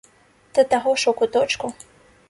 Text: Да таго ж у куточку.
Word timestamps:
Да 0.57 0.65
таго 0.71 0.95
ж 1.03 1.13
у 1.13 1.15
куточку. 1.21 1.75